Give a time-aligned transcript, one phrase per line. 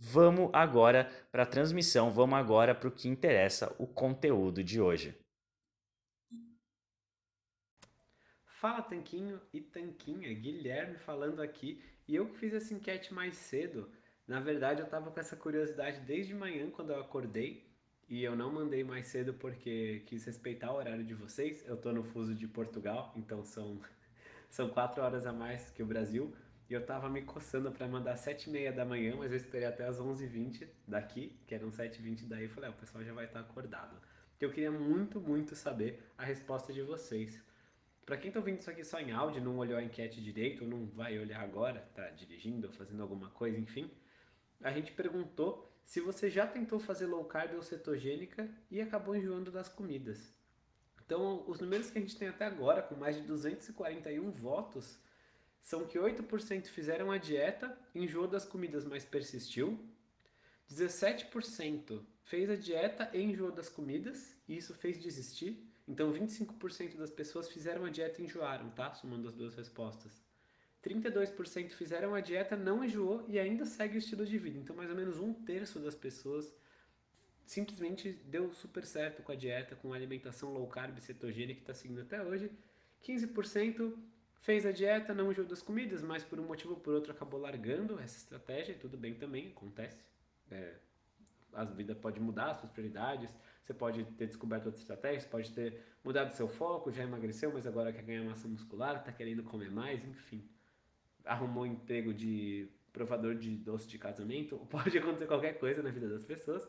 [0.00, 5.18] Vamos agora para a transmissão, vamos agora para o que interessa, o conteúdo de hoje.
[8.44, 11.82] Fala Tanquinho e Tanquinha, Guilherme falando aqui.
[12.06, 13.90] E eu que fiz essa enquete mais cedo.
[14.26, 17.68] Na verdade, eu estava com essa curiosidade desde manhã quando eu acordei.
[18.08, 21.64] E eu não mandei mais cedo porque quis respeitar o horário de vocês.
[21.66, 23.80] Eu estou no fuso de Portugal, então são,
[24.48, 26.34] são quatro horas a mais que o Brasil.
[26.68, 29.98] E eu tava me coçando para mandar 7h30 da manhã, mas eu esperei até as
[29.98, 33.48] 11h20 daqui, que eram 7h20 daí, e falei, ah, o pessoal já vai estar tá
[33.48, 33.96] acordado.
[34.38, 37.42] Eu queria muito, muito saber a resposta de vocês.
[38.04, 40.70] Para quem tá ouvindo isso aqui só em áudio, não olhou a enquete direito, ou
[40.70, 43.90] não vai olhar agora, tá dirigindo, fazendo alguma coisa, enfim,
[44.62, 49.50] a gente perguntou se você já tentou fazer low carb ou cetogênica e acabou enjoando
[49.50, 50.34] das comidas.
[51.04, 54.98] Então, os números que a gente tem até agora, com mais de 241 votos,
[55.62, 59.78] são que 8% fizeram a dieta, enjoou das comidas, mas persistiu.
[60.70, 65.66] 17% fez a dieta e enjoou das comidas, e isso fez desistir.
[65.86, 68.92] Então 25% das pessoas fizeram a dieta e enjoaram, tá?
[68.94, 70.22] Somando as duas respostas.
[70.82, 74.58] 32% fizeram a dieta, não enjoou e ainda segue o estilo de vida.
[74.58, 76.52] Então mais ou menos um terço das pessoas
[77.44, 81.74] simplesmente deu super certo com a dieta, com a alimentação low carb cetogênica que está
[81.74, 82.50] seguindo até hoje.
[83.02, 83.96] 15%
[84.40, 87.40] Fez a dieta, não enjoou das comidas, mas por um motivo ou por outro acabou
[87.40, 90.02] largando essa estratégia, e tudo bem também, acontece.
[90.50, 90.74] É,
[91.52, 93.34] a vida pode mudar, as suas prioridades,
[93.64, 97.92] você pode ter descoberto outras estratégias, pode ter mudado seu foco, já emagreceu, mas agora
[97.92, 100.48] quer ganhar massa muscular, está querendo comer mais, enfim.
[101.24, 106.08] Arrumou um emprego de provador de doce de casamento, pode acontecer qualquer coisa na vida
[106.08, 106.66] das pessoas.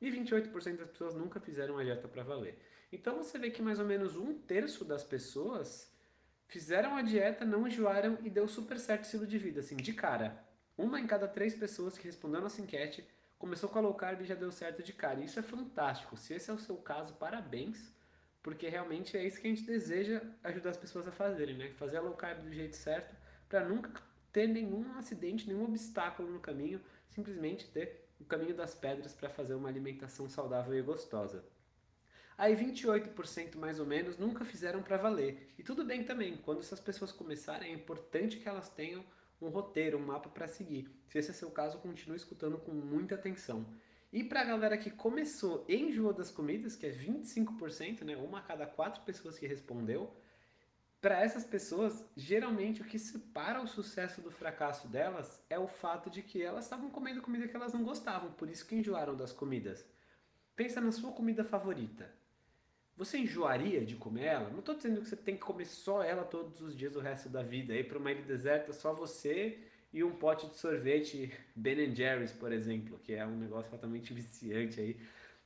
[0.00, 2.58] E 28% das pessoas nunca fizeram a dieta para valer.
[2.90, 5.92] Então você vê que mais ou menos um terço das pessoas
[6.48, 10.42] fizeram a dieta, não enjoaram e deu super certo estilo de vida, assim, de cara.
[10.76, 13.06] Uma em cada três pessoas que responderam essa enquete
[13.38, 15.20] começou com a low carb e já deu certo de cara.
[15.20, 16.16] Isso é fantástico.
[16.16, 17.92] Se esse é o seu caso, parabéns,
[18.42, 21.70] porque realmente é isso que a gente deseja ajudar as pessoas a fazerem, né?
[21.76, 23.14] Fazer a low carb do jeito certo
[23.48, 23.90] para nunca
[24.32, 29.54] ter nenhum acidente, nenhum obstáculo no caminho, simplesmente ter o caminho das pedras para fazer
[29.54, 31.44] uma alimentação saudável e gostosa.
[32.38, 35.52] Aí 28% mais ou menos nunca fizeram para valer.
[35.58, 39.04] E tudo bem também, quando essas pessoas começarem, é importante que elas tenham
[39.42, 40.88] um roteiro, um mapa para seguir.
[41.08, 43.66] Se esse é seu caso, continue escutando com muita atenção.
[44.12, 48.38] E para a galera que começou e enjoou das comidas, que é 25%, né, uma
[48.38, 50.16] a cada quatro pessoas que respondeu,
[51.00, 56.08] para essas pessoas, geralmente o que separa o sucesso do fracasso delas é o fato
[56.08, 59.32] de que elas estavam comendo comida que elas não gostavam, por isso que enjoaram das
[59.32, 59.84] comidas.
[60.56, 62.17] Pensa na sua comida favorita.
[62.98, 64.50] Você enjoaria de comer ela?
[64.50, 67.28] Não estou dizendo que você tem que comer só ela todos os dias o resto
[67.28, 67.72] da vida.
[67.72, 69.56] Aí para uma ilha deserta só você
[69.92, 74.80] e um pote de sorvete Ben Jerry's, por exemplo, que é um negócio altamente viciante
[74.80, 74.96] aí.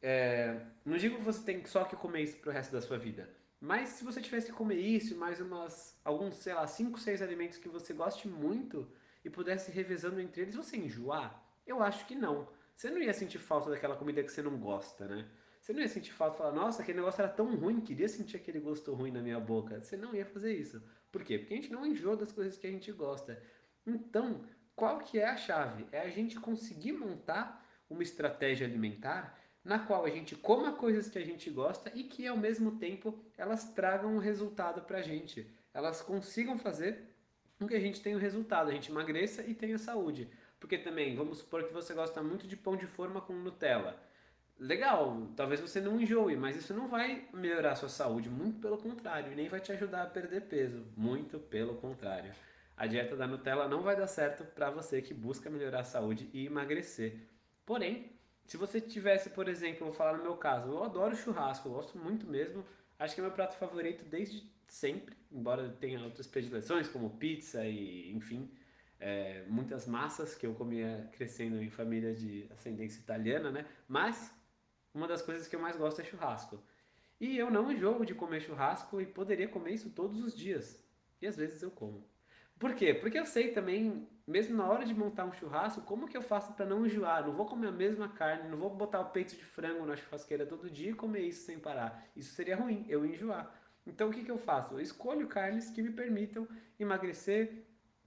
[0.00, 3.28] É, não digo que você tem só que comer isso pro resto da sua vida.
[3.60, 7.20] Mas se você tivesse que comer isso e mais umas, alguns, sei lá, 5, 6
[7.20, 8.90] alimentos que você goste muito
[9.22, 11.46] e pudesse revezando entre eles, você enjoar?
[11.66, 12.48] Eu acho que não.
[12.74, 15.28] Você não ia sentir falta daquela comida que você não gosta, né?
[15.64, 18.36] Você não ia sentir falta e falar, nossa, aquele negócio era tão ruim, queria sentir
[18.36, 19.80] aquele gosto ruim na minha boca.
[19.80, 20.82] Você não ia fazer isso.
[21.10, 21.38] Por quê?
[21.38, 23.42] Porque a gente não enjoa das coisas que a gente gosta.
[23.86, 24.44] Então,
[24.76, 25.86] qual que é a chave?
[25.90, 31.16] É a gente conseguir montar uma estratégia alimentar na qual a gente coma coisas que
[31.18, 35.50] a gente gosta e que ao mesmo tempo elas tragam um resultado para a gente.
[35.72, 37.04] Elas consigam fazer
[37.58, 40.28] com que a gente tenha um resultado, a gente emagreça e tenha saúde.
[40.60, 43.98] Porque também, vamos supor que você gosta muito de pão de forma com Nutella.
[44.58, 48.78] Legal, talvez você não enjoe, mas isso não vai melhorar a sua saúde, muito pelo
[48.78, 52.32] contrário, e nem vai te ajudar a perder peso, muito pelo contrário.
[52.76, 56.30] A dieta da Nutella não vai dar certo para você que busca melhorar a saúde
[56.32, 57.28] e emagrecer.
[57.66, 58.12] Porém,
[58.46, 61.98] se você tivesse, por exemplo, vou falar no meu caso, eu adoro churrasco, eu gosto
[61.98, 62.64] muito mesmo,
[62.98, 68.12] acho que é meu prato favorito desde sempre, embora tenha outras predileções como pizza e,
[68.12, 68.50] enfim,
[69.00, 73.66] é, muitas massas que eu comia crescendo em família de ascendência italiana, né?
[73.88, 74.32] Mas
[74.94, 76.62] uma das coisas que eu mais gosto é churrasco.
[77.20, 80.82] E eu não enjoo de comer churrasco e poderia comer isso todos os dias.
[81.20, 82.06] E às vezes eu como.
[82.58, 82.94] Por quê?
[82.94, 86.52] Porque eu sei também, mesmo na hora de montar um churrasco, como que eu faço
[86.52, 87.26] para não enjoar?
[87.26, 90.46] Não vou comer a mesma carne, não vou botar o peito de frango na churrasqueira
[90.46, 92.06] todo dia e comer isso sem parar.
[92.14, 93.52] Isso seria ruim, eu enjoar.
[93.86, 94.74] Então o que, que eu faço?
[94.74, 96.48] Eu escolho carnes que me permitam
[96.78, 97.64] emagrecer,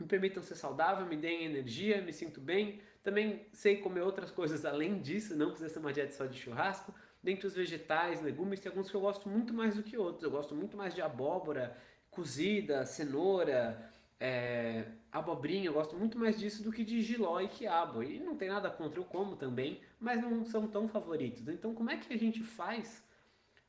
[0.00, 2.80] me permitam ser saudável, me deem energia, me sinto bem.
[3.08, 6.94] Também sei comer outras coisas além disso, não precisa ser uma dieta só de churrasco.
[7.22, 10.22] Dentre os vegetais, legumes, tem alguns que eu gosto muito mais do que outros.
[10.22, 11.74] Eu gosto muito mais de abóbora,
[12.10, 13.90] cozida, cenoura,
[14.20, 18.02] é, abobrinha, eu gosto muito mais disso do que de giló e quiabo.
[18.02, 21.48] E não tem nada contra, eu como também, mas não são tão favoritos.
[21.48, 23.02] Então, como é que a gente faz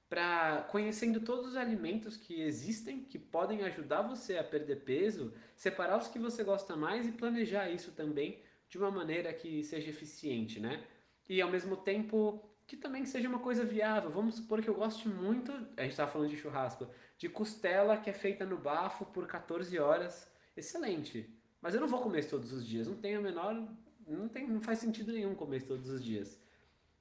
[0.10, 5.98] para conhecendo todos os alimentos que existem, que podem ajudar você a perder peso, separar
[5.98, 10.60] os que você gosta mais e planejar isso também de uma maneira que seja eficiente,
[10.60, 10.84] né?
[11.28, 14.12] E ao mesmo tempo que também seja uma coisa viável.
[14.12, 16.88] Vamos supor que eu goste muito, a gente estava falando de churrasco,
[17.18, 21.28] de costela que é feita no bafo por 14 horas excelente.
[21.62, 22.88] Mas eu não vou comer isso todos os dias.
[22.88, 23.68] Não tem a menor.
[24.08, 26.40] Não, tem, não faz sentido nenhum comer isso todos os dias.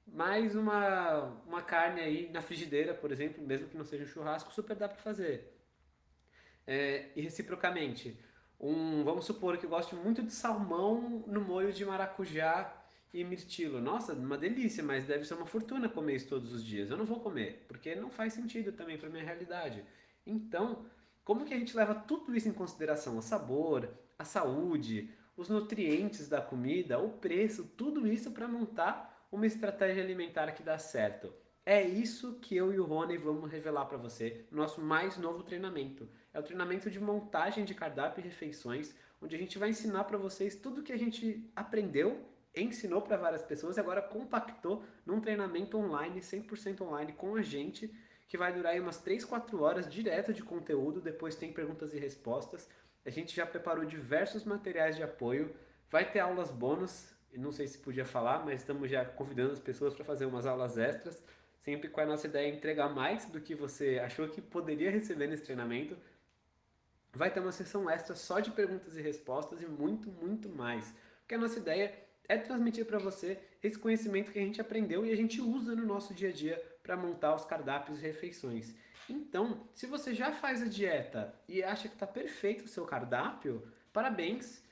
[0.07, 4.51] Mas uma, uma carne aí na frigideira, por exemplo, mesmo que não seja um churrasco,
[4.51, 5.55] super dá para fazer.
[6.65, 8.17] É, e reciprocamente,
[8.59, 12.73] um, vamos supor que eu gosto muito de salmão no molho de maracujá
[13.13, 13.79] e mirtilo.
[13.79, 16.89] Nossa, uma delícia, mas deve ser uma fortuna comer isso todos os dias.
[16.89, 19.83] Eu não vou comer, porque não faz sentido também para minha realidade.
[20.25, 20.85] Então,
[21.23, 23.17] como que a gente leva tudo isso em consideração?
[23.17, 29.47] O sabor, a saúde, os nutrientes da comida, o preço, tudo isso para montar uma
[29.47, 31.33] estratégia alimentar que dá certo.
[31.71, 35.43] É isso que eu e o Rony vamos revelar para você no nosso mais novo
[35.43, 36.09] treinamento.
[36.33, 40.17] É o treinamento de montagem de cardápio e refeições, onde a gente vai ensinar para
[40.17, 42.25] vocês tudo que a gente aprendeu,
[42.55, 47.95] ensinou para várias pessoas e agora compactou num treinamento online, 100% online com a gente
[48.27, 51.99] que vai durar aí umas 3, 4 horas direto de conteúdo, depois tem perguntas e
[51.99, 52.67] respostas.
[53.05, 55.53] A gente já preparou diversos materiais de apoio,
[55.91, 59.93] vai ter aulas bônus, não sei se podia falar, mas estamos já convidando as pessoas
[59.93, 61.21] para fazer umas aulas extras,
[61.61, 65.27] sempre com a nossa ideia de entregar mais do que você achou que poderia receber
[65.27, 65.97] nesse treinamento.
[67.13, 70.93] Vai ter uma sessão extra só de perguntas e respostas e muito, muito mais.
[71.21, 71.93] Porque a nossa ideia
[72.27, 75.85] é transmitir para você esse conhecimento que a gente aprendeu e a gente usa no
[75.85, 78.73] nosso dia a dia para montar os cardápios e refeições.
[79.09, 83.67] Então, se você já faz a dieta e acha que está perfeito o seu cardápio,
[83.91, 84.63] parabéns.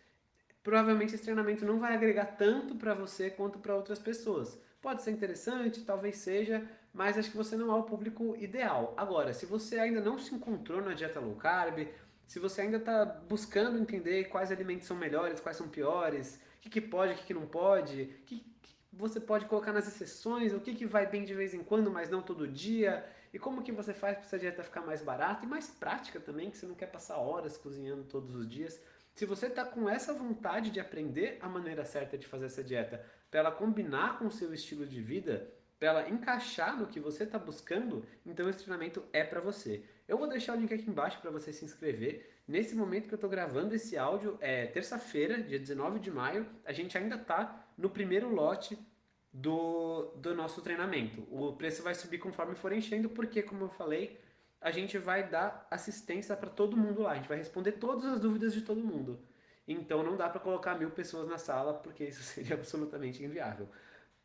[0.63, 4.59] Provavelmente esse treinamento não vai agregar tanto para você quanto para outras pessoas.
[4.81, 8.93] Pode ser interessante, talvez seja, mas acho que você não é o público ideal.
[8.95, 11.87] Agora, se você ainda não se encontrou na dieta low carb,
[12.25, 16.69] se você ainda está buscando entender quais alimentos são melhores, quais são piores, o que,
[16.69, 18.45] que pode, o que, que não pode, o que,
[18.97, 22.09] você pode colocar nas exceções, o que, que vai bem de vez em quando, mas
[22.09, 25.47] não todo dia, e como que você faz para essa dieta ficar mais barata e
[25.47, 28.79] mais prática também, que você não quer passar horas cozinhando todos os dias.
[29.13, 33.03] Se você está com essa vontade de aprender a maneira certa de fazer essa dieta,
[33.29, 37.23] para ela combinar com o seu estilo de vida, para ela encaixar no que você
[37.23, 39.83] está buscando, então esse treinamento é para você.
[40.07, 42.41] Eu vou deixar o link aqui embaixo para você se inscrever.
[42.47, 46.71] Nesse momento que eu estou gravando esse áudio, é terça-feira, dia 19 de maio, a
[46.71, 48.77] gente ainda está no primeiro lote
[49.37, 51.21] do, do nosso treinamento.
[51.29, 54.19] O preço vai subir conforme for enchendo, porque, como eu falei,
[54.59, 57.11] a gente vai dar assistência para todo mundo lá.
[57.11, 59.19] A gente vai responder todas as dúvidas de todo mundo.
[59.67, 63.69] Então não dá para colocar mil pessoas na sala, porque isso seria absolutamente inviável.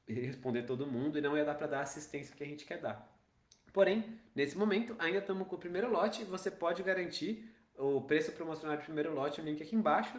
[0.09, 2.81] Responder todo mundo e não ia dar para dar a assistência que a gente quer
[2.81, 3.07] dar.
[3.73, 6.25] Porém, nesse momento, ainda estamos com o primeiro lote.
[6.25, 10.19] Você pode garantir o preço promocional do primeiro lote, o link aqui embaixo.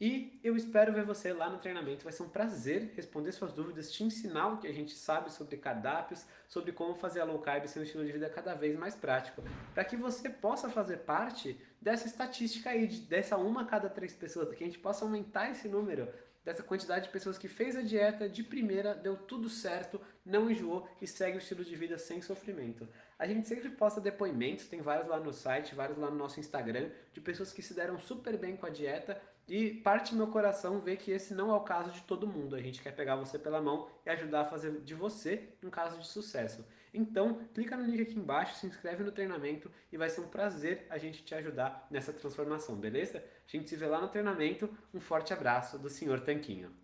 [0.00, 2.02] E eu espero ver você lá no treinamento.
[2.02, 5.56] Vai ser um prazer responder suas dúvidas, te ensinar o que a gente sabe sobre
[5.56, 8.96] cardápios, sobre como fazer a low carb ser um estilo de vida cada vez mais
[8.96, 14.12] prático, para que você possa fazer parte dessa estatística aí, dessa uma a cada três
[14.12, 16.08] pessoas, que a gente possa aumentar esse número
[16.44, 20.86] dessa quantidade de pessoas que fez a dieta de primeira, deu tudo certo, não enjoou
[21.00, 22.86] e segue o estilo de vida sem sofrimento.
[23.18, 26.90] A gente sempre posta depoimentos, tem vários lá no site, vários lá no nosso Instagram,
[27.12, 30.96] de pessoas que se deram super bem com a dieta e parte meu coração ver
[30.96, 32.56] que esse não é o caso de todo mundo.
[32.56, 35.98] A gente quer pegar você pela mão e ajudar a fazer de você um caso
[35.98, 36.64] de sucesso.
[36.92, 40.86] Então, clica no link aqui embaixo, se inscreve no treinamento e vai ser um prazer
[40.88, 43.18] a gente te ajudar nessa transformação, beleza?
[43.18, 44.70] A gente se vê lá no treinamento.
[44.92, 46.20] Um forte abraço do Sr.
[46.20, 46.83] Tanquinho.